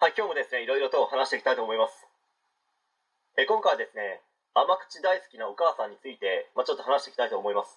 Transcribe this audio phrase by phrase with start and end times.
[0.00, 2.08] はい、今日もですね、いろいろと話していきたいと思います。
[3.36, 4.24] え今回はですね、
[4.56, 7.76] 甘口大好きなお母さんについて、まあ、ちょっと話していきたいと思います。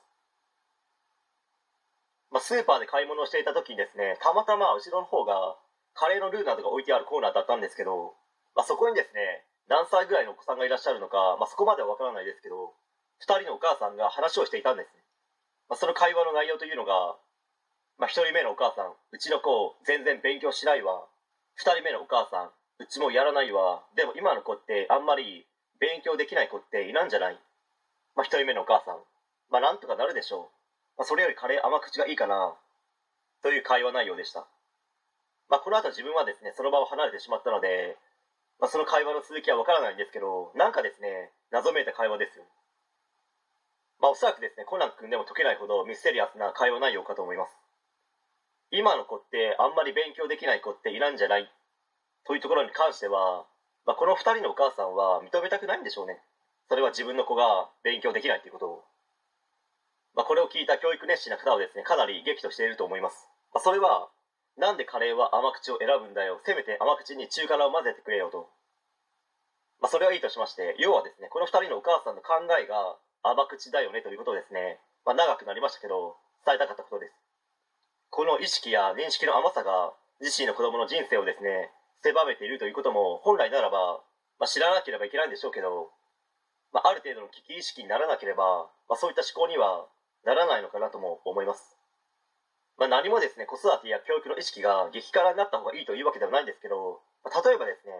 [2.32, 5.60] まあ、スーパーで買い物をしていた時にですね、たまたま後ろの方が
[6.00, 8.16] カレーのルーなどが置いてあるコーナーだったんですけど、
[8.56, 12.72] まあ、そこにですね、何歳ぐらいのお子さんがいらっしゃるのか、まあ、そこまではわからないですけど、
[13.28, 15.04] 2人のお母さんが話をしていたんですね。
[15.68, 17.20] まあ、その会話の内容というのが、
[18.00, 21.04] まあ、1人目のお母さん、うちの子全然勉強しないわ。
[21.60, 23.84] 2人目のお母さん、うちもやらないわ。
[23.96, 25.46] でも今の子ってあんまり
[25.80, 27.40] 勉強できない子っていないんじゃない？
[28.16, 28.98] まあ、1人目のお母さん、
[29.52, 30.50] まあ、なんとかなるでしょ
[30.98, 30.98] う。
[30.98, 32.54] まあ、それよりカレー甘口がいいかな。
[33.42, 34.48] という会話内容でした。
[35.50, 37.98] まあ、この後自分はですね、その場を離れてしまったので、
[38.60, 42.46] まあ、その会話の続きはわからないんですけど、なんかですね、謎めいた会話ですよ。
[44.00, 47.52] まあ、おそらくですね、コナン君でも解けないほどミステリアスな会話内容かと思います。
[48.74, 51.48] 今の子ってあんまり勉強できない子っていないんじゃない？
[52.26, 53.46] というところに関しては、
[53.86, 56.18] まあ、この2人のお母さんは認めたくないんでしょうね。
[56.70, 58.84] それは自分の子が勉強できないということを。
[60.16, 63.28] まあ、これを聞いた教育熱心な方はですね、かなり激怒していると思います。
[63.54, 64.10] まあ、それは、
[64.58, 66.40] なんでカレーは甘口を選ぶんだよ。
[66.46, 68.50] せめて甘口に中辛を混ぜてくれよと。
[69.82, 74.80] まあ、それはいいとしまして、要はですね、この2人のお母さんの考えが甘口だよねということですね。
[75.06, 77.23] まあ、長くなりましたけど、伝えたかったことです。
[78.34, 81.70] の意識や認識の甘さが自身の子供の人生をですね、
[82.02, 84.02] 狭めているということも本来ならば、
[84.40, 85.94] まあ、知らなければいけないんでしょうけど、
[86.74, 89.86] まあ、ある程度の危機意識にならなければ、まあ、そういった思考には
[90.26, 91.78] ならないのかなとも思います。
[92.78, 97.94] まあ、何もですね、子育てや教育の意識が激辛になった方がいいというわけではないんですけど、まあ、例えばですね、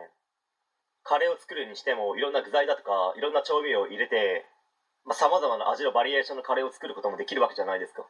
[1.04, 4.48] カレーを作るにしてもいろんな具材だとかいろんな調味料を入れて
[5.12, 8.08] さ、まあ、様々な味のバリエーションのカレーを作ることもできるわけじゃないですか。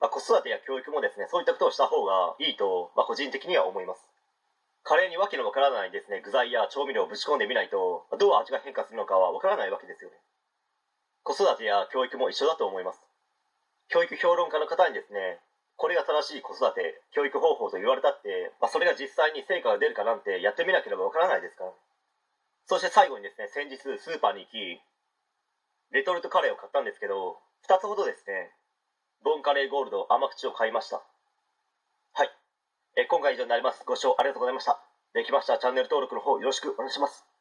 [0.00, 4.06] まあ、子育てや教育もですね、そういったことをした方がいいと、まあ、個人的には思います。
[4.84, 10.16] カレーにわけのわからないですね、具材や調味料をぶち込んでみないと、どう味が変化するのかはわからないわけですよね。
[11.22, 13.00] 子育てや教育も一緒だと思います。
[13.88, 15.40] 教育評論家の方にですね、
[15.76, 21.72] これが正しい子育て、教育方法と言われたって、まあ、それが実際に成果が出るかなんてやってみなければわからないですから。
[22.66, 24.80] そして最後にですね、先日スーパーに行き、
[25.92, 28.52] レトルトカレーを買ったんですけど、2つほどですね、
[29.24, 31.00] ボンカレーゴールド甘口を買いました。
[32.12, 32.30] はい。
[32.94, 33.82] え今回以上になります。
[33.86, 34.78] ご視聴ありがとうございました。
[35.14, 37.33] できましたらチャンネル登録の方よろしくお願いします。